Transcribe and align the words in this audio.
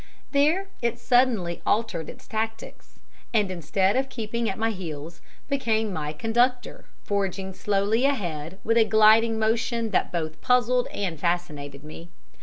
There 0.31 0.65
it 0.81 0.97
suddenly 0.97 1.61
altered 1.63 2.09
its 2.09 2.25
tactics, 2.25 2.97
and 3.35 3.51
instead 3.51 3.95
of 3.95 4.09
keeping 4.09 4.49
at 4.49 4.57
my 4.57 4.71
heels, 4.71 5.21
became 5.47 5.93
my 5.93 6.11
conductor, 6.11 6.85
forging 7.03 7.53
slowly 7.53 8.05
ahead 8.05 8.57
with 8.63 8.77
a 8.77 8.83
gliding 8.83 9.37
motion 9.37 9.91
that 9.91 10.11
both 10.11 10.41
puzzled 10.41 10.87
and 10.87 11.19
fascinated 11.19 11.83
me. 11.83 12.09